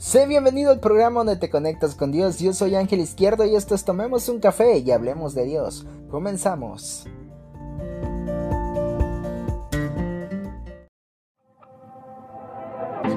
[0.00, 2.38] Sé bienvenido al programa donde te conectas con Dios.
[2.38, 5.86] Yo soy Ángel Izquierdo y esto es Tomemos un café y hablemos de Dios.
[6.10, 7.06] Comenzamos.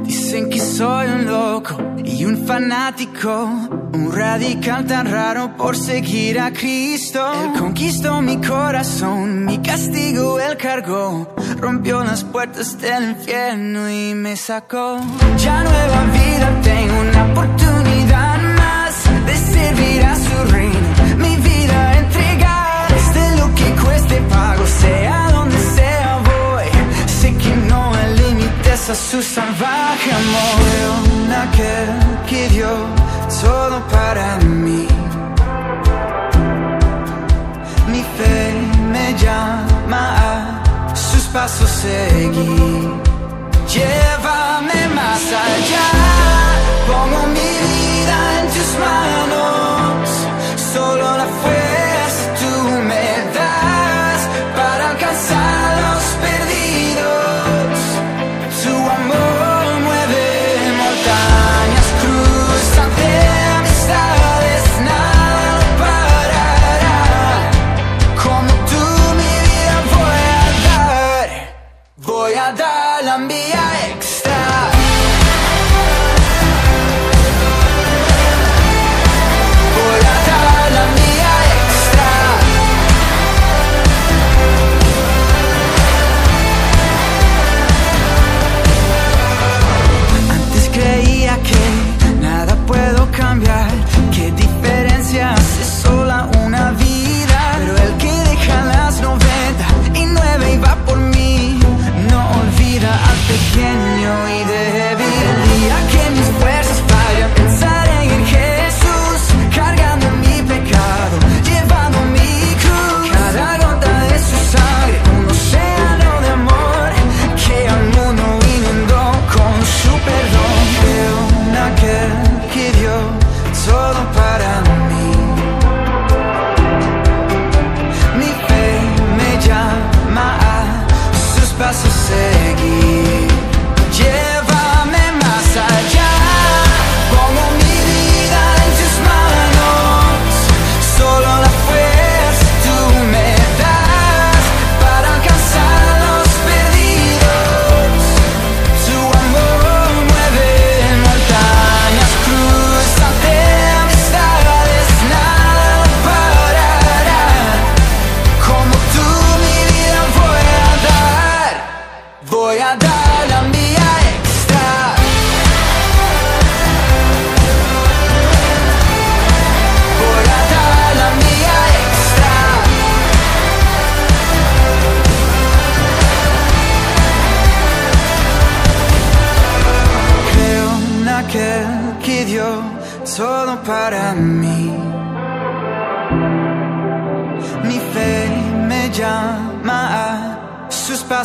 [0.04, 3.46] Dicen que soy un loco y un fanático,
[3.94, 7.22] un radical tan raro por seguir a Cristo.
[7.46, 11.28] Él conquistó mi corazón, mi castigo él cargó,
[11.64, 15.00] rompió las puertas del infierno y me sacó.
[15.38, 18.94] Ya nueva vida tengo una oportunidad más
[19.28, 20.88] de servir a su reino,
[21.18, 26.70] mi vida entregar, desde lo que cueste pago, sea donde sea voy,
[27.08, 31.04] sé que no hay límites a su salvaje amor.
[31.26, 31.90] En aquel
[32.30, 32.72] que dio
[33.42, 34.86] todo para mí.
[37.88, 38.54] Mi fe
[38.92, 40.64] me llama a
[41.34, 42.94] sus pasos seguir.
[43.68, 45.88] Llévame más allá,
[46.88, 49.63] pongo mi vida en tus manos.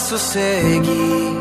[0.08, 1.37] posso seguir.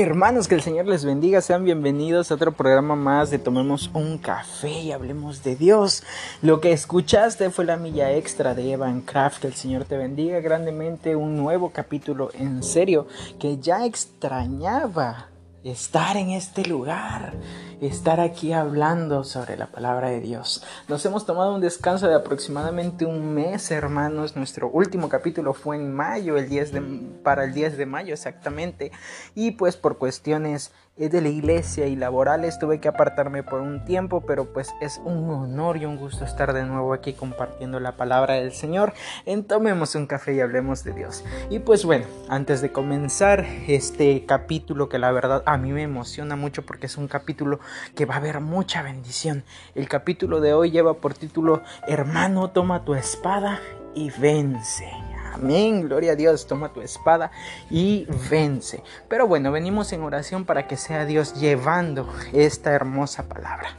[0.00, 4.16] Hermanos, que el Señor les bendiga, sean bienvenidos a otro programa más de Tomemos un
[4.16, 6.04] café y hablemos de Dios.
[6.40, 10.40] Lo que escuchaste fue la milla extra de Evan Craft, que el Señor te bendiga
[10.40, 13.08] grandemente, un nuevo capítulo en serio
[13.38, 15.28] que ya extrañaba
[15.64, 17.34] estar en este lugar.
[17.80, 20.62] Estar aquí hablando sobre la palabra de Dios.
[20.88, 24.36] Nos hemos tomado un descanso de aproximadamente un mes, hermanos.
[24.36, 26.80] Nuestro último capítulo fue en mayo, el 10 de,
[27.22, 28.92] para el 10 de mayo exactamente.
[29.34, 30.72] Y pues por cuestiones
[31.08, 35.30] de la iglesia y laborales tuve que apartarme por un tiempo, pero pues es un
[35.30, 38.92] honor y un gusto estar de nuevo aquí compartiendo la palabra del Señor.
[39.24, 41.24] En tomemos un café y hablemos de Dios.
[41.48, 46.36] Y pues bueno, antes de comenzar este capítulo que la verdad a mí me emociona
[46.36, 47.60] mucho porque es un capítulo
[47.94, 49.44] que va a haber mucha bendición.
[49.74, 53.60] El capítulo de hoy lleva por título Hermano, toma tu espada
[53.94, 54.90] y vence.
[55.32, 57.30] Amén, gloria a Dios, toma tu espada
[57.70, 58.82] y vence.
[59.08, 63.76] Pero bueno, venimos en oración para que sea Dios llevando esta hermosa palabra.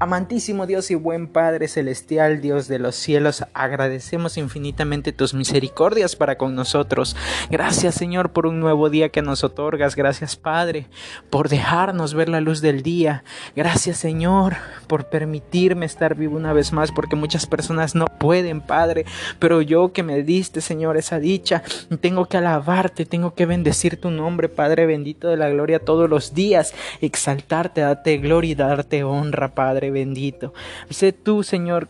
[0.00, 6.38] Amantísimo Dios y buen Padre Celestial, Dios de los cielos, agradecemos infinitamente tus misericordias para
[6.38, 7.16] con nosotros.
[7.50, 9.96] Gracias Señor por un nuevo día que nos otorgas.
[9.96, 10.86] Gracias Padre
[11.30, 13.24] por dejarnos ver la luz del día.
[13.56, 14.54] Gracias Señor
[14.86, 19.04] por permitirme estar vivo una vez más porque muchas personas no pueden Padre.
[19.40, 21.64] Pero yo que me diste Señor esa dicha,
[22.00, 26.34] tengo que alabarte, tengo que bendecir tu nombre Padre bendito de la gloria todos los
[26.34, 26.72] días.
[27.00, 30.52] Exaltarte, darte gloria y darte honra Padre bendito.
[30.90, 31.88] Sé tú, Señor,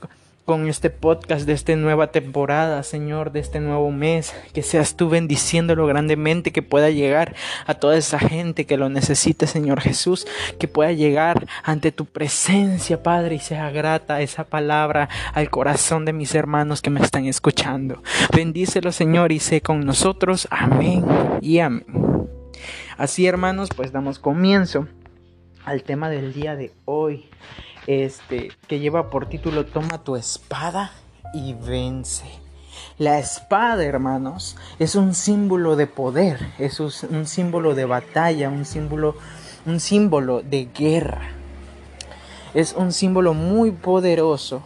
[0.48, 5.10] con este podcast de esta nueva temporada, Señor, de este nuevo mes, que seas tú
[5.10, 7.34] bendiciéndolo grandemente, que pueda llegar
[7.66, 10.26] a toda esa gente que lo necesite, Señor Jesús,
[10.58, 16.14] que pueda llegar ante tu presencia, Padre, y sea grata esa palabra al corazón de
[16.14, 18.02] mis hermanos que me están escuchando.
[18.34, 20.48] Bendícelo, Señor, y sé con nosotros.
[20.50, 21.04] Amén
[21.42, 21.84] y amén.
[22.96, 24.88] Así, hermanos, pues damos comienzo
[25.66, 27.28] al tema del día de hoy
[27.88, 30.92] este, que lleva por título Toma tu espada
[31.32, 32.26] y vence.
[32.98, 39.16] La espada, hermanos, es un símbolo de poder, es un símbolo de batalla, un símbolo,
[39.64, 41.30] un símbolo de guerra.
[42.52, 44.62] Es un símbolo muy poderoso,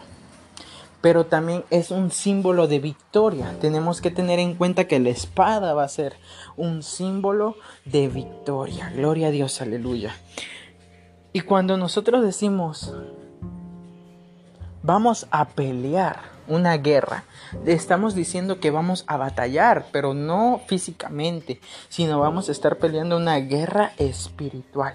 [1.01, 3.55] pero también es un símbolo de victoria.
[3.61, 6.17] Tenemos que tener en cuenta que la espada va a ser
[6.57, 8.93] un símbolo de victoria.
[8.97, 10.13] Gloria a Dios, aleluya.
[11.33, 12.93] Y cuando nosotros decimos,
[14.83, 17.25] vamos a pelear una guerra,
[17.65, 23.37] estamos diciendo que vamos a batallar, pero no físicamente, sino vamos a estar peleando una
[23.39, 24.95] guerra espiritual.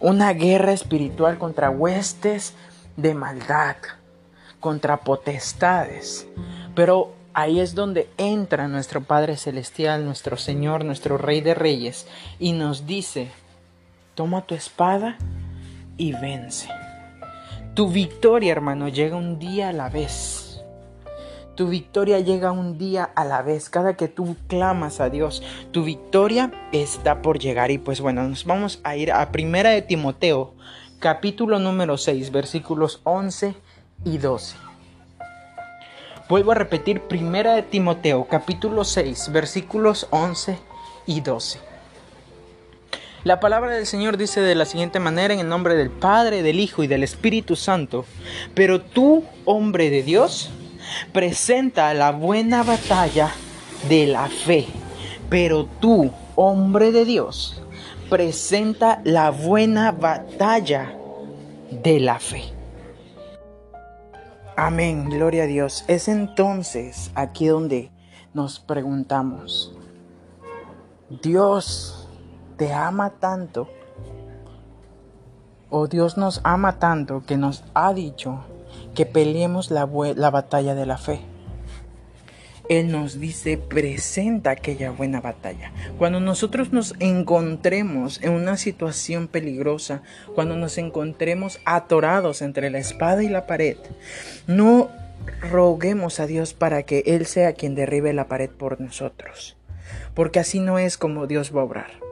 [0.00, 2.54] Una guerra espiritual contra huestes
[2.96, 3.76] de maldad,
[4.58, 6.26] contra potestades.
[6.74, 12.06] Pero ahí es donde entra nuestro Padre Celestial, nuestro Señor, nuestro Rey de Reyes,
[12.40, 13.30] y nos dice,
[14.16, 15.16] toma tu espada
[15.96, 16.68] y vence.
[17.74, 20.64] Tu victoria, hermano, llega un día a la vez.
[21.54, 23.70] Tu victoria llega un día a la vez.
[23.70, 27.70] Cada que tú clamas a Dios, tu victoria está por llegar.
[27.70, 30.54] Y pues bueno, nos vamos a ir a Primera de Timoteo,
[30.98, 33.54] capítulo número 6, versículos 11
[34.04, 34.56] y 12.
[36.28, 40.58] Vuelvo a repetir, Primera de Timoteo, capítulo 6, versículos 11
[41.06, 41.75] y 12.
[43.26, 46.60] La palabra del Señor dice de la siguiente manera, en el nombre del Padre, del
[46.60, 48.04] Hijo y del Espíritu Santo.
[48.54, 50.48] Pero tú, hombre de Dios,
[51.12, 53.32] presenta la buena batalla
[53.88, 54.68] de la fe.
[55.28, 57.60] Pero tú, hombre de Dios,
[58.08, 60.96] presenta la buena batalla
[61.68, 62.44] de la fe.
[64.56, 65.84] Amén, gloria a Dios.
[65.88, 67.90] Es entonces aquí donde
[68.34, 69.74] nos preguntamos,
[71.10, 71.95] Dios,
[72.56, 73.68] te ama tanto,
[75.70, 78.44] o Dios nos ama tanto que nos ha dicho
[78.94, 81.20] que peleemos la, la batalla de la fe.
[82.68, 85.70] Él nos dice, presenta aquella buena batalla.
[85.98, 90.02] Cuando nosotros nos encontremos en una situación peligrosa,
[90.34, 93.76] cuando nos encontremos atorados entre la espada y la pared,
[94.48, 94.90] no
[95.50, 99.56] roguemos a Dios para que Él sea quien derribe la pared por nosotros,
[100.14, 102.05] porque así no es como Dios va a obrar.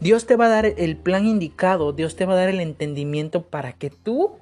[0.00, 3.42] Dios te va a dar el plan indicado, Dios te va a dar el entendimiento
[3.42, 4.38] para que tú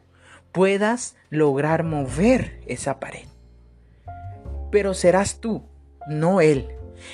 [0.52, 3.26] puedas lograr mover esa pared.
[4.70, 5.62] Pero serás tú,
[6.08, 6.68] no Él.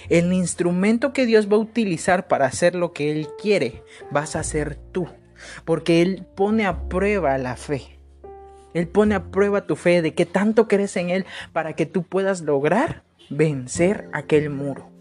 [0.09, 4.43] El instrumento que Dios va a utilizar para hacer lo que Él quiere, vas a
[4.43, 5.09] ser tú.
[5.65, 7.99] Porque Él pone a prueba la fe.
[8.75, 12.03] Él pone a prueba tu fe de que tanto crees en Él para que tú
[12.03, 14.98] puedas lograr vencer aquel muro.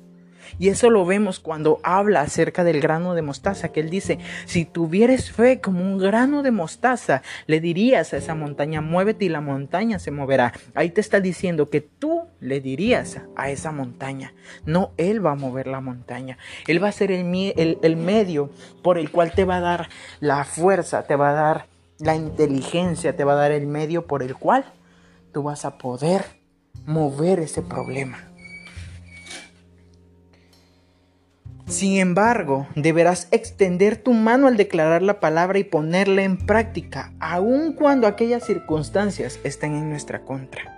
[0.60, 4.66] Y eso lo vemos cuando habla acerca del grano de mostaza, que él dice, si
[4.66, 9.42] tuvieres fe como un grano de mostaza, le dirías a esa montaña, muévete y la
[9.42, 10.54] montaña se moverá.
[10.76, 14.34] Ahí te está diciendo que tú le dirías a esa montaña,
[14.66, 16.38] no él va a mover la montaña,
[16.68, 18.50] él va a ser el, el medio
[18.84, 19.90] por el cual te va a dar
[20.20, 21.66] la fuerza, te va a dar
[22.00, 24.66] la inteligencia, te va a dar el medio por el cual
[25.32, 26.24] tú vas a poder
[26.86, 28.20] mover ese problema.
[31.68, 37.74] Sin embargo, deberás extender tu mano al declarar la palabra y ponerla en práctica, aun
[37.74, 40.74] cuando aquellas circunstancias estén en nuestra contra.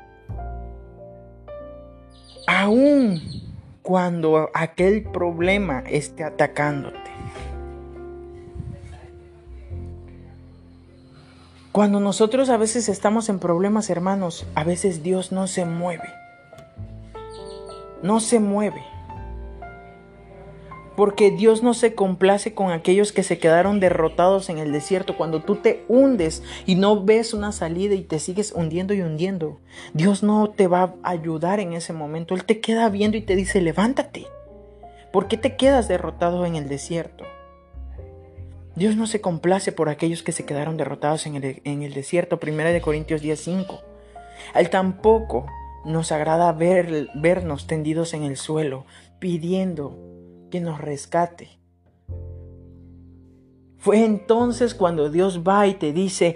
[2.47, 3.21] Aun
[3.83, 6.97] cuando aquel problema esté atacándote.
[11.71, 16.09] Cuando nosotros a veces estamos en problemas, hermanos, a veces Dios no se mueve.
[18.01, 18.81] No se mueve
[20.99, 25.15] porque Dios no se complace con aquellos que se quedaron derrotados en el desierto.
[25.15, 29.61] Cuando tú te hundes y no ves una salida y te sigues hundiendo y hundiendo,
[29.93, 32.35] Dios no te va a ayudar en ese momento.
[32.35, 34.27] Él te queda viendo y te dice, levántate.
[35.13, 37.23] ¿Por qué te quedas derrotado en el desierto?
[38.75, 42.41] Dios no se complace por aquellos que se quedaron derrotados en el, desierto.
[42.41, 43.79] Primera de Corintios 10:5.
[44.53, 45.45] Él tampoco
[45.85, 48.85] nos agrada ver, vernos tendidos en el suelo,
[49.19, 50.18] pidiendo
[50.49, 51.59] que nos rescate.
[53.77, 56.35] Fue entonces cuando Dios va y te dice,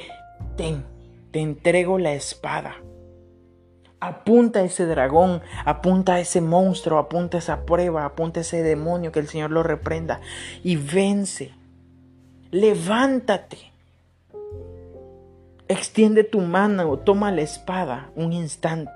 [0.56, 0.86] ten,
[1.32, 2.76] te entrego la espada.
[4.00, 8.64] Apunta a ese dragón, apunta a ese monstruo, apunta a esa prueba, apunta a ese
[8.64, 10.22] demonio, que el Señor lo reprenda
[10.64, 11.54] y vence.
[12.52, 13.58] Levántate.
[15.68, 18.92] Extiende tu mano, toma la espada un instante.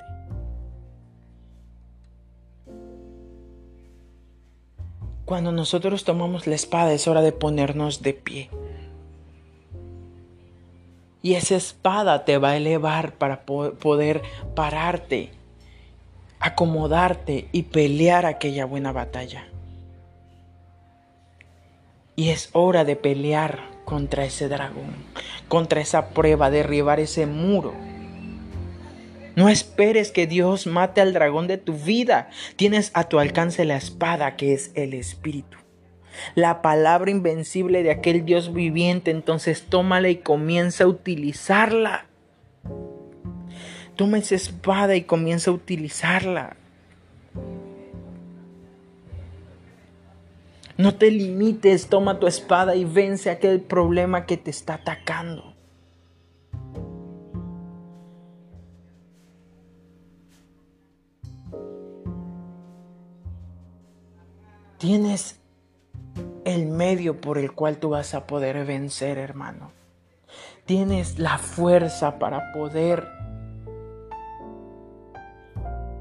[5.28, 8.50] Cuando nosotros tomamos la espada es hora de ponernos de pie.
[11.22, 14.22] Y esa espada te va a elevar para poder
[14.56, 15.32] pararte,
[16.40, 19.50] acomodarte y pelear aquella buena batalla.
[22.16, 24.96] Y es hora de pelear contra ese dragón,
[25.50, 27.74] contra esa prueba, derribar ese muro
[29.38, 32.32] no esperes que Dios mate al dragón de tu vida.
[32.56, 35.60] Tienes a tu alcance la espada que es el Espíritu.
[36.34, 39.12] La palabra invencible de aquel Dios viviente.
[39.12, 42.08] Entonces tómala y comienza a utilizarla.
[43.96, 46.58] Toma esa espada y comienza a utilizarla.
[50.78, 55.57] No te limites, toma tu espada y vence aquel problema que te está atacando.
[64.78, 65.40] Tienes
[66.46, 69.72] el medio por el cual tú vas a poder vencer, hermano.
[70.66, 73.08] Tienes la fuerza para poder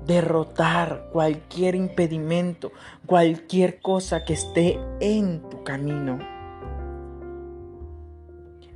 [0.04, 2.71] derrotar cualquier impedimento,
[3.06, 6.35] cualquier cosa que esté en tu camino.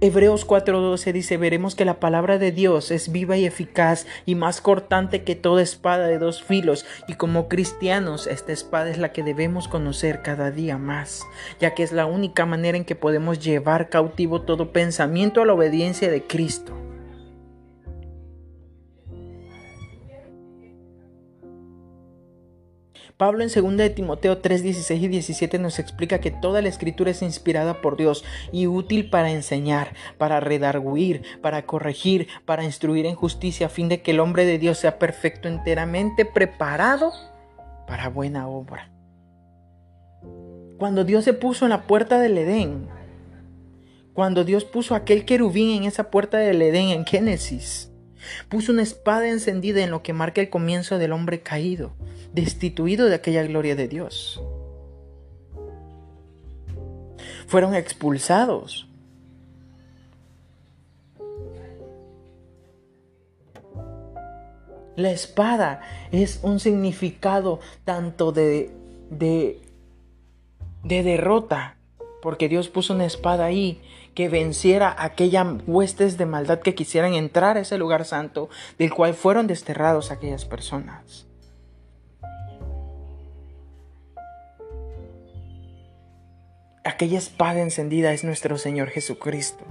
[0.02, 4.62] Hebreos 4:12 dice, veremos que la palabra de Dios es viva y eficaz y más
[4.62, 9.22] cortante que toda espada de dos filos, y como cristianos esta espada es la que
[9.22, 11.26] debemos conocer cada día más,
[11.60, 15.52] ya que es la única manera en que podemos llevar cautivo todo pensamiento a la
[15.52, 16.72] obediencia de Cristo.
[23.20, 27.10] Pablo en 2 de Timoteo 3, 16 y 17 nos explica que toda la escritura
[27.10, 33.14] es inspirada por Dios y útil para enseñar, para redarguir, para corregir, para instruir en
[33.14, 37.12] justicia, a fin de que el hombre de Dios sea perfecto enteramente preparado
[37.86, 38.90] para buena obra.
[40.78, 42.88] Cuando Dios se puso en la puerta del Edén,
[44.14, 47.89] cuando Dios puso aquel querubín en esa puerta del Edén en Génesis,
[48.48, 51.92] Puso una espada encendida en lo que marca el comienzo del hombre caído,
[52.32, 54.42] destituido de aquella gloria de Dios.
[57.46, 58.86] Fueron expulsados.
[64.96, 65.80] La espada
[66.12, 68.70] es un significado tanto de,
[69.10, 69.62] de,
[70.84, 71.76] de derrota,
[72.20, 73.80] porque Dios puso una espada ahí
[74.20, 79.14] que venciera aquellas huestes de maldad que quisieran entrar a ese lugar santo del cual
[79.14, 81.26] fueron desterrados aquellas personas.
[86.84, 89.64] Aquella espada encendida es nuestro Señor Jesucristo.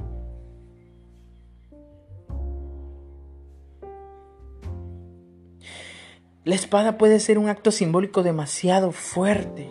[6.43, 9.69] La espada puede ser un acto simbólico demasiado fuerte.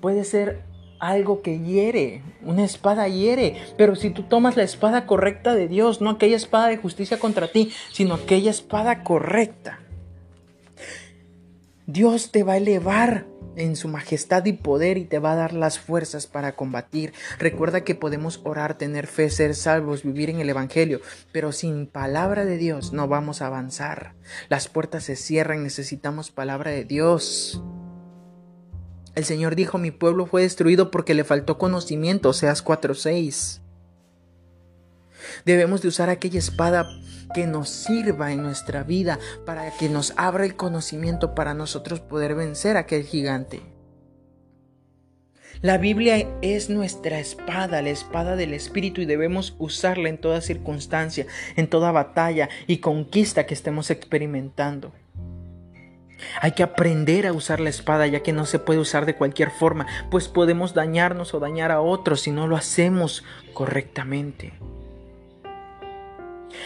[0.00, 0.64] Puede ser
[0.98, 2.22] algo que hiere.
[2.42, 3.56] Una espada hiere.
[3.76, 7.48] Pero si tú tomas la espada correcta de Dios, no aquella espada de justicia contra
[7.48, 9.80] ti, sino aquella espada correcta.
[11.86, 13.26] Dios te va a elevar
[13.56, 17.12] en su majestad y poder y te va a dar las fuerzas para combatir.
[17.38, 21.00] Recuerda que podemos orar, tener fe, ser salvos, vivir en el Evangelio,
[21.32, 24.14] pero sin palabra de Dios no vamos a avanzar.
[24.48, 27.62] Las puertas se cierran, necesitamos palabra de Dios.
[29.16, 33.60] El Señor dijo, mi pueblo fue destruido porque le faltó conocimiento, Seas 4.6.
[35.46, 36.86] Debemos de usar aquella espada
[37.34, 42.34] que nos sirva en nuestra vida para que nos abra el conocimiento para nosotros poder
[42.34, 43.62] vencer a aquel gigante.
[45.62, 51.26] La Biblia es nuestra espada, la espada del Espíritu y debemos usarla en toda circunstancia,
[51.56, 54.92] en toda batalla y conquista que estemos experimentando.
[56.40, 59.50] Hay que aprender a usar la espada ya que no se puede usar de cualquier
[59.50, 64.54] forma, pues podemos dañarnos o dañar a otros si no lo hacemos correctamente.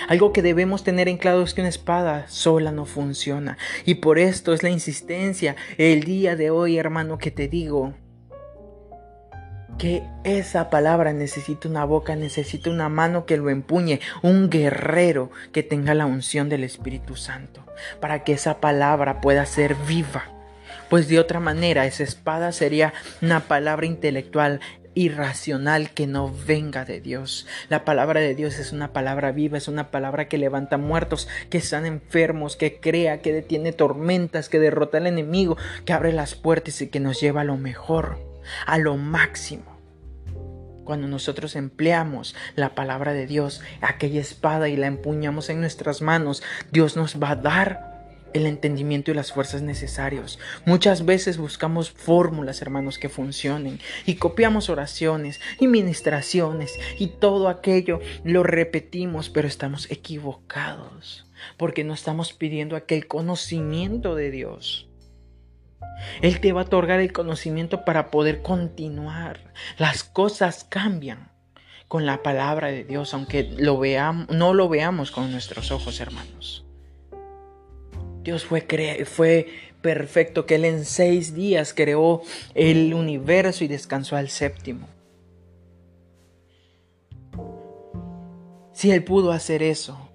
[0.08, 3.58] Algo que debemos tener en claro es que una espada sola no funciona.
[3.84, 7.94] Y por esto es la insistencia el día de hoy, hermano, que te digo
[9.80, 15.62] que esa palabra necesita una boca, necesita una mano que lo empuñe, un guerrero que
[15.62, 17.64] tenga la unción del Espíritu Santo,
[17.98, 20.24] para que esa palabra pueda ser viva.
[20.90, 24.60] Pues de otra manera, esa espada sería una palabra intelectual,
[24.92, 27.46] irracional que no venga de Dios.
[27.70, 31.56] La palabra de Dios es una palabra viva, es una palabra que levanta muertos, que
[31.56, 35.56] están enfermos, que crea, que detiene tormentas, que derrota al enemigo,
[35.86, 38.29] que abre las puertas y que nos lleva a lo mejor,
[38.66, 39.78] a lo máximo.
[40.84, 46.42] Cuando nosotros empleamos la palabra de Dios, aquella espada y la empuñamos en nuestras manos,
[46.72, 47.90] Dios nos va a dar
[48.32, 50.38] el entendimiento y las fuerzas necesarios.
[50.64, 58.00] Muchas veces buscamos fórmulas, hermanos, que funcionen y copiamos oraciones y ministraciones y todo aquello
[58.24, 64.89] lo repetimos, pero estamos equivocados porque no estamos pidiendo aquel conocimiento de Dios.
[66.22, 69.52] Él te va a otorgar el conocimiento para poder continuar.
[69.78, 71.30] Las cosas cambian
[71.88, 76.64] con la palabra de Dios, aunque lo veamos, no lo veamos con nuestros ojos, hermanos.
[78.22, 78.66] Dios fue,
[79.06, 79.48] fue
[79.80, 82.22] perfecto, que Él en seis días creó
[82.54, 84.88] el universo y descansó al séptimo.
[88.72, 90.09] Si Él pudo hacer eso,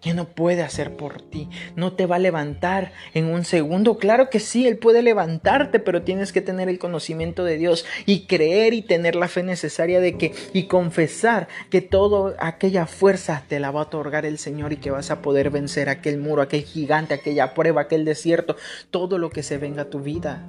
[0.00, 1.48] ¿Qué no puede hacer por ti?
[1.74, 3.98] No te va a levantar en un segundo.
[3.98, 8.26] Claro que sí, Él puede levantarte, pero tienes que tener el conocimiento de Dios y
[8.26, 13.58] creer y tener la fe necesaria de que y confesar que toda aquella fuerza te
[13.58, 16.62] la va a otorgar el Señor y que vas a poder vencer aquel muro, aquel
[16.62, 18.56] gigante, aquella prueba, aquel desierto,
[18.90, 20.46] todo lo que se venga a tu vida.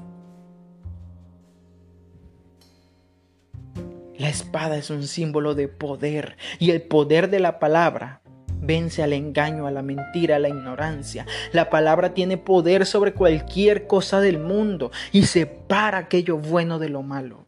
[4.20, 8.19] La espada es un símbolo de poder y el poder de la palabra
[8.62, 11.26] Vence al engaño, a la mentira, a la ignorancia.
[11.54, 17.02] La palabra tiene poder sobre cualquier cosa del mundo y separa aquello bueno de lo
[17.02, 17.46] malo.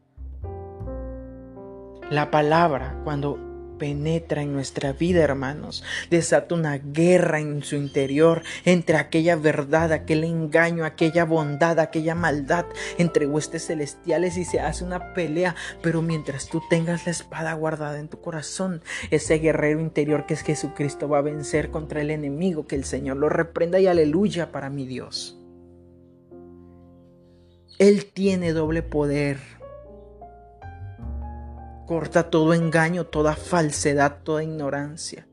[2.10, 3.51] La palabra, cuando
[3.82, 5.84] penetra en nuestra vida, hermanos.
[6.12, 12.68] Desata una guerra en su interior entre aquella verdad, aquel engaño, aquella bondad, aquella maldad
[13.00, 15.56] entre huestes celestiales y se hace una pelea.
[15.82, 20.42] Pero mientras tú tengas la espada guardada en tu corazón, ese guerrero interior que es
[20.42, 24.70] Jesucristo va a vencer contra el enemigo, que el Señor lo reprenda y aleluya para
[24.70, 25.40] mi Dios.
[27.80, 29.40] Él tiene doble poder
[31.92, 35.28] corta todo engaño, toda falsedad, toda ignorancia.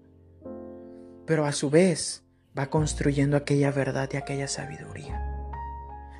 [1.25, 2.25] Pero a su vez
[2.59, 5.25] va construyendo aquella verdad y aquella sabiduría.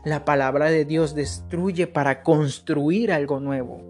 [0.05, 3.83] La palabra de Dios destruye para construir algo nuevo.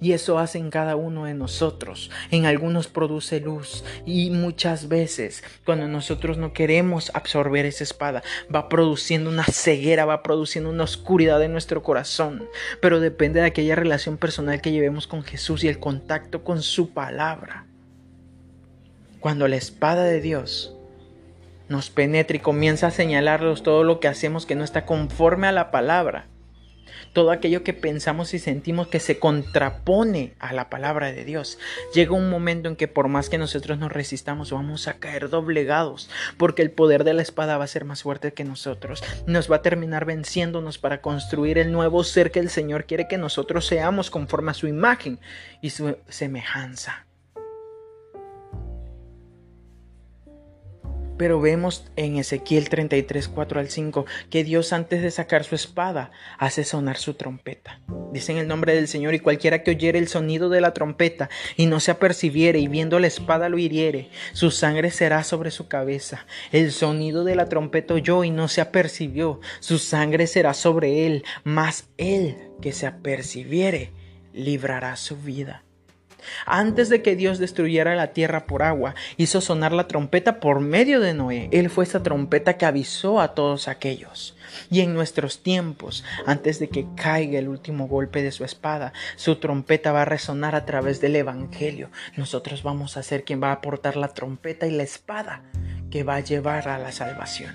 [0.00, 2.10] Y eso hace en cada uno de nosotros.
[2.30, 3.84] En algunos produce luz.
[4.04, 8.22] Y muchas veces, cuando nosotros no queremos absorber esa espada,
[8.54, 12.48] va produciendo una ceguera, va produciendo una oscuridad en nuestro corazón.
[12.80, 16.90] Pero depende de aquella relación personal que llevemos con Jesús y el contacto con su
[16.90, 17.66] palabra.
[19.20, 20.74] Cuando la espada de Dios
[21.68, 25.52] nos penetra y comienza a señalarnos todo lo que hacemos que no está conforme a
[25.52, 26.26] la palabra,
[27.16, 31.58] todo aquello que pensamos y sentimos que se contrapone a la palabra de Dios.
[31.94, 36.10] Llega un momento en que por más que nosotros nos resistamos vamos a caer doblegados
[36.36, 39.02] porque el poder de la espada va a ser más fuerte que nosotros.
[39.26, 43.16] Nos va a terminar venciéndonos para construir el nuevo ser que el Señor quiere que
[43.16, 45.18] nosotros seamos conforme a su imagen
[45.62, 47.05] y su semejanza.
[51.16, 56.10] Pero vemos en Ezequiel 33, 4 al 5 que Dios antes de sacar su espada
[56.38, 57.80] hace sonar su trompeta.
[58.12, 61.28] Dice en el nombre del Señor y cualquiera que oyere el sonido de la trompeta
[61.56, 65.68] y no se apercibiere y viendo la espada lo hiriere, su sangre será sobre su
[65.68, 66.26] cabeza.
[66.52, 71.24] El sonido de la trompeta oyó y no se apercibió, su sangre será sobre él,
[71.44, 73.92] mas él que se apercibiere
[74.32, 75.65] librará su vida.
[76.44, 81.00] Antes de que Dios destruyera la tierra por agua, hizo sonar la trompeta por medio
[81.00, 81.48] de Noé.
[81.52, 84.36] Él fue esa trompeta que avisó a todos aquellos.
[84.70, 89.36] Y en nuestros tiempos, antes de que caiga el último golpe de su espada, su
[89.36, 91.90] trompeta va a resonar a través del Evangelio.
[92.16, 95.42] Nosotros vamos a ser quien va a aportar la trompeta y la espada
[95.90, 97.54] que va a llevar a la salvación.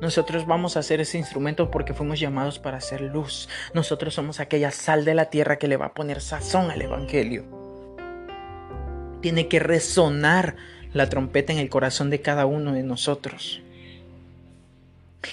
[0.00, 3.48] Nosotros vamos a ser ese instrumento porque fuimos llamados para hacer luz.
[3.74, 7.57] Nosotros somos aquella sal de la tierra que le va a poner sazón al Evangelio.
[9.20, 10.56] Tiene que resonar
[10.92, 13.60] la trompeta en el corazón de cada uno de nosotros.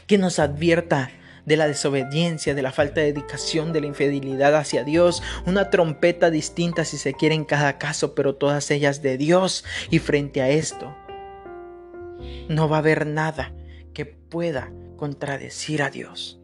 [0.08, 1.12] Que nos advierta
[1.45, 5.21] de la desobediencia, de la falta de dedicación, de la infidelidad hacia Dios.
[5.45, 9.63] Una trompeta distinta si se quiere en cada caso, pero todas ellas de Dios.
[9.91, 10.95] Y frente a esto,
[12.50, 13.54] no va a haber nada
[13.93, 16.39] que pueda contradecir a Dios.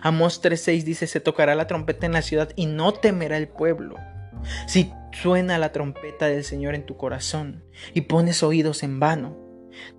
[0.00, 3.96] Amos 3:6 dice, se tocará la trompeta en la ciudad y no temerá el pueblo.
[4.66, 4.90] Si
[5.22, 9.36] suena la trompeta del Señor en tu corazón y pones oídos en vano,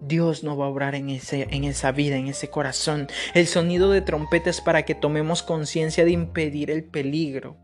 [0.02, 3.08] Dios no va a obrar en, ese, en esa vida, en ese corazón.
[3.34, 7.58] El sonido de trompeta es para que tomemos conciencia de impedir el peligro.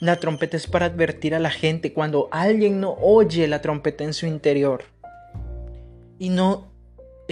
[0.00, 4.14] La trompeta es para advertir a la gente cuando alguien no oye la trompeta en
[4.14, 4.82] su interior
[6.18, 6.71] y no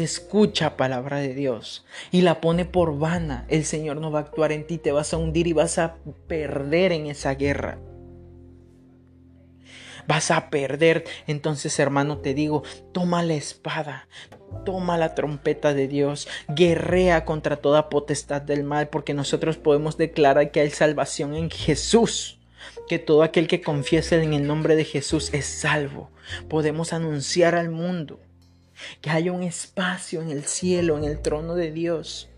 [0.03, 4.53] escucha palabra de Dios y la pone por vana, el Señor no va a actuar
[4.53, 7.79] en ti, te vas a hundir y vas a perder en esa guerra.
[10.07, 11.05] Vas a perder.
[11.27, 14.09] Entonces, hermano, te digo, toma la espada,
[14.65, 20.51] toma la trompeta de Dios, guerrea contra toda potestad del mal, porque nosotros podemos declarar
[20.51, 22.41] que hay salvación en Jesús
[22.89, 26.11] que todo aquel que confiese en el nombre de Jesús es salvo.
[26.49, 28.21] Podemos anunciar al mundo
[29.01, 32.29] que haya un espacio en el cielo, en el trono de Dios.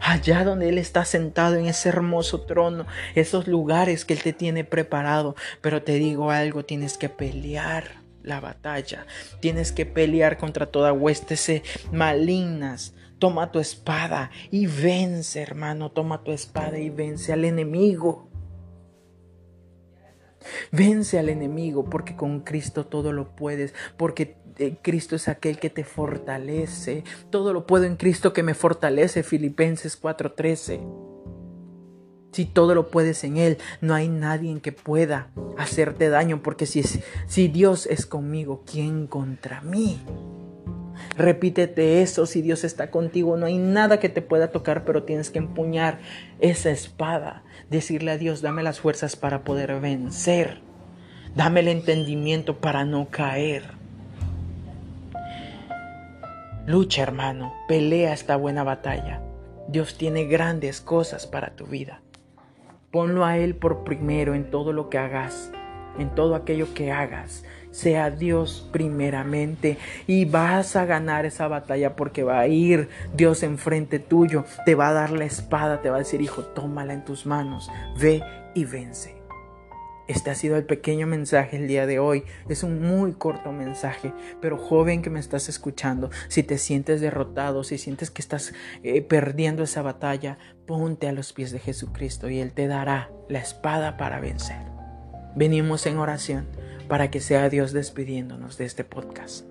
[0.00, 4.64] Allá donde Él está sentado en ese hermoso trono, esos lugares que Él te tiene
[4.64, 5.34] preparado.
[5.60, 9.06] Pero te digo algo, tienes que pelear la batalla.
[9.40, 11.62] Tienes que pelear contra toda hueste
[11.92, 12.94] malignas.
[13.18, 15.90] Toma tu espada y vence, hermano.
[15.90, 18.28] Toma tu espada y vence al enemigo.
[20.72, 25.70] Vence al enemigo porque con Cristo todo lo puedes, porque eh, Cristo es aquel que
[25.70, 27.04] te fortalece.
[27.30, 29.22] Todo lo puedo en Cristo que me fortalece.
[29.22, 30.80] Filipenses 4:13.
[32.32, 36.82] Si todo lo puedes en Él, no hay nadie que pueda hacerte daño, porque si,
[36.82, 40.00] si Dios es conmigo, ¿quién contra mí?
[41.16, 45.30] Repítete eso, si Dios está contigo, no hay nada que te pueda tocar, pero tienes
[45.30, 46.00] que empuñar
[46.40, 50.60] esa espada, decirle a Dios, dame las fuerzas para poder vencer,
[51.36, 53.83] dame el entendimiento para no caer.
[56.66, 59.20] Lucha, hermano, pelea esta buena batalla.
[59.68, 62.00] Dios tiene grandes cosas para tu vida.
[62.90, 65.52] Ponlo a Él por primero en todo lo que hagas,
[65.98, 67.44] en todo aquello que hagas.
[67.70, 73.98] Sea Dios primeramente y vas a ganar esa batalla porque va a ir Dios enfrente
[73.98, 77.26] tuyo, te va a dar la espada, te va a decir, hijo, tómala en tus
[77.26, 78.22] manos, ve
[78.54, 79.23] y vence.
[80.06, 82.24] Este ha sido el pequeño mensaje el día de hoy.
[82.48, 87.64] Es un muy corto mensaje, pero joven que me estás escuchando, si te sientes derrotado,
[87.64, 92.40] si sientes que estás eh, perdiendo esa batalla, ponte a los pies de Jesucristo y
[92.40, 94.60] Él te dará la espada para vencer.
[95.34, 96.46] Venimos en oración
[96.86, 99.46] para que sea Dios despidiéndonos de este podcast.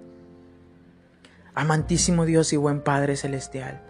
[1.56, 3.82] Amantísimo Dios y buen Padre Celestial.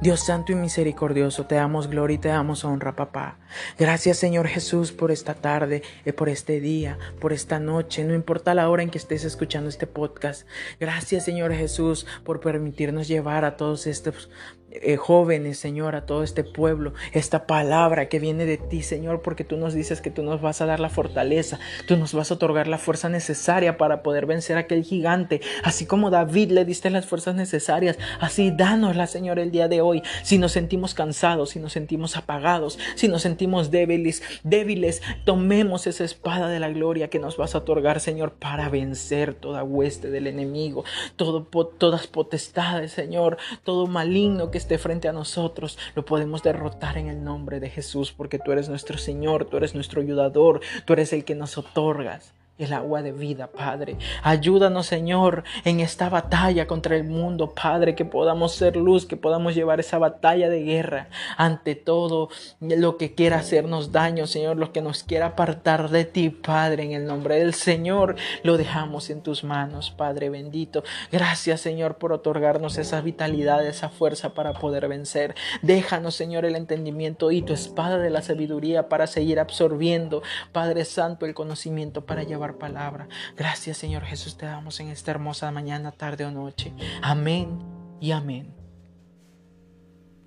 [0.00, 3.38] Dios santo y misericordioso, te damos gloria y te damos honra, papá.
[3.78, 8.54] Gracias, Señor Jesús, por esta tarde, eh, por este día, por esta noche, no importa
[8.54, 10.46] la hora en que estés escuchando este podcast.
[10.78, 14.30] Gracias, Señor Jesús, por permitirnos llevar a todos estos
[14.70, 19.42] eh, jóvenes, Señor, a todo este pueblo, esta palabra que viene de ti, Señor, porque
[19.42, 22.34] tú nos dices que tú nos vas a dar la fortaleza, tú nos vas a
[22.34, 26.90] otorgar la fuerza necesaria para poder vencer a aquel gigante, así como David le diste
[26.90, 30.02] las fuerzas necesarias, así danosla, Señor, el día de hoy.
[30.22, 36.04] Si nos sentimos cansados, si nos sentimos apagados, si nos sentimos débiles, débiles, tomemos esa
[36.04, 40.26] espada de la gloria que nos vas a otorgar, Señor, para vencer toda hueste del
[40.26, 40.84] enemigo,
[41.16, 41.44] todo,
[41.78, 47.24] todas potestades, Señor, todo maligno que esté frente a nosotros, lo podemos derrotar en el
[47.24, 51.24] nombre de Jesús, porque tú eres nuestro Señor, tú eres nuestro ayudador, tú eres el
[51.24, 53.96] que nos otorgas el agua de vida, Padre.
[54.22, 59.54] Ayúdanos, Señor, en esta batalla contra el mundo, Padre, que podamos ser luz, que podamos
[59.54, 62.28] llevar esa batalla de guerra ante todo
[62.60, 66.92] lo que quiera hacernos daño, Señor, lo que nos quiera apartar de ti, Padre, en
[66.92, 70.82] el nombre del Señor, lo dejamos en tus manos, Padre bendito.
[71.12, 75.34] Gracias, Señor, por otorgarnos esa vitalidad, esa fuerza para poder vencer.
[75.62, 81.26] Déjanos, Señor, el entendimiento y tu espada de la sabiduría para seguir absorbiendo, Padre Santo,
[81.26, 83.08] el conocimiento para llevar palabra.
[83.36, 86.72] Gracias Señor Jesús te damos en esta hermosa mañana, tarde o noche.
[87.02, 87.58] Amén
[88.00, 88.54] y amén.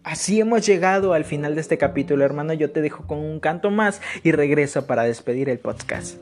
[0.03, 2.53] Así hemos llegado al final de este capítulo, hermano.
[2.53, 6.17] Yo te dejo con un canto más y regreso para despedir el podcast.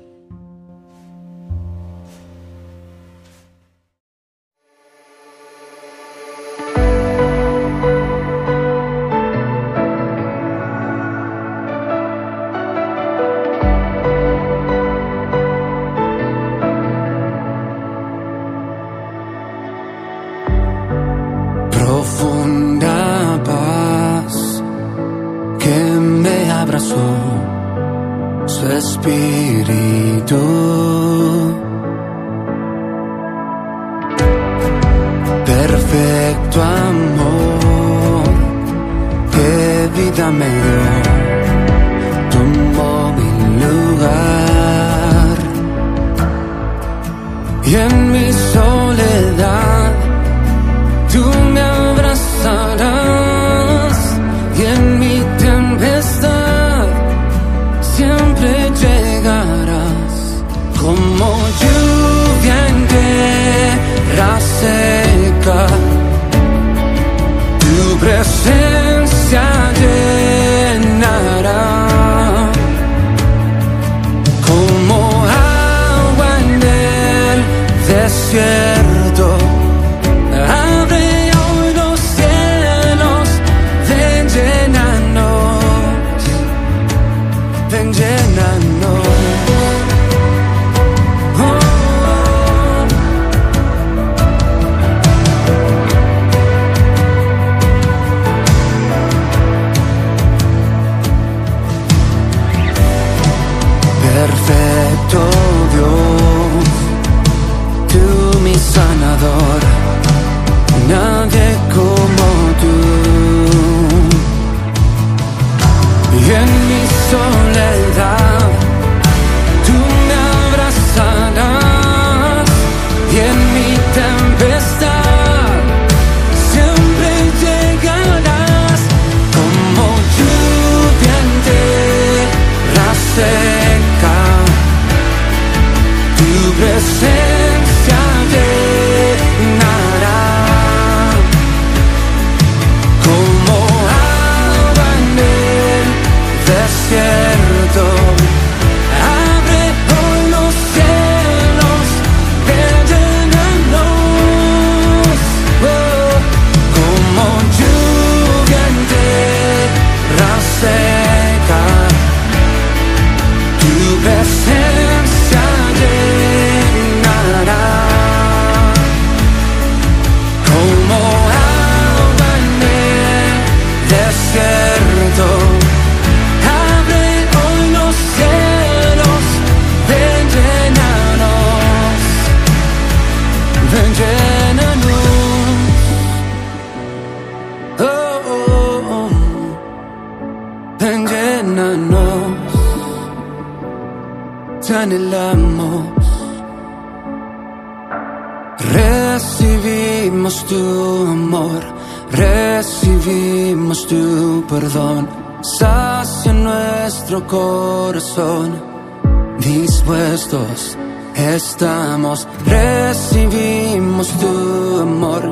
[209.50, 210.78] Dispuestos
[211.16, 215.24] estamos, recibimos tu amor,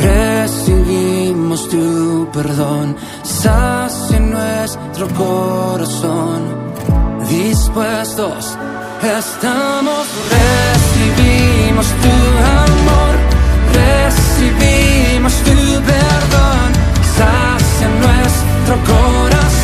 [0.00, 6.40] recibimos tu perdón, sacia nuestro corazón
[7.28, 8.56] dispuestos
[9.02, 10.06] estamos,
[10.38, 12.14] recibimos tu
[12.66, 13.14] amor,
[13.80, 15.56] recibimos tu
[15.92, 16.68] perdón,
[17.16, 19.61] sacia nuestro corazón,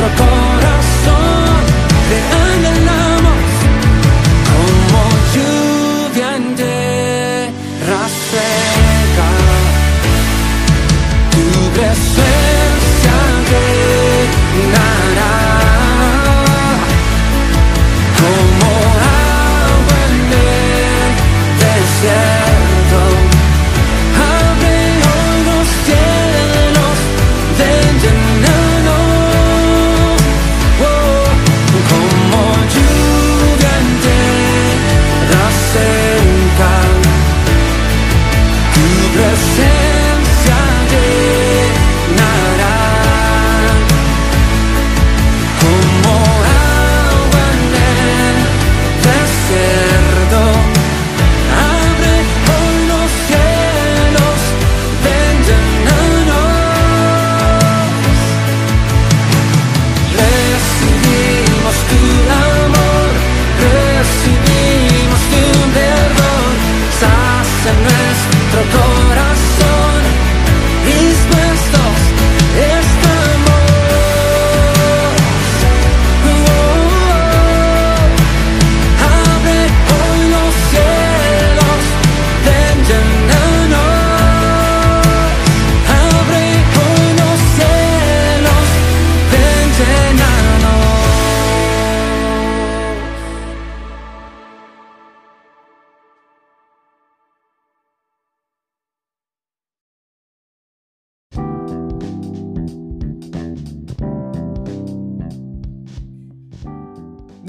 [0.00, 1.64] nuestro corazón,
[2.08, 2.99] te anhelamos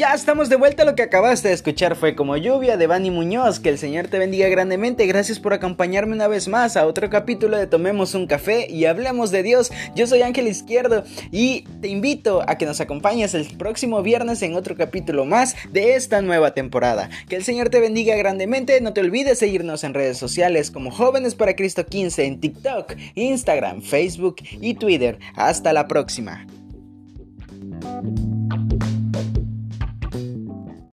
[0.02, 0.84] Ya estamos de vuelta.
[0.84, 3.60] Lo que acabaste de escuchar fue como lluvia de Bani Muñoz.
[3.60, 5.06] Que el Señor te bendiga grandemente.
[5.06, 9.30] Gracias por acompañarme una vez más a otro capítulo de Tomemos un café y hablemos
[9.30, 9.72] de Dios.
[9.94, 14.56] Yo soy Ángel Izquierdo y te invito a que nos acompañes el próximo viernes en
[14.56, 17.12] otro capítulo más de esta nueva temporada.
[17.30, 18.82] Que el Señor te bendiga grandemente.
[18.82, 23.84] No te olvides seguirnos en redes sociales como Jóvenes para Cristo 15 en TikTok, Instagram,
[23.84, 25.20] Facebook y Twitter.
[25.36, 26.48] Hasta la próxima.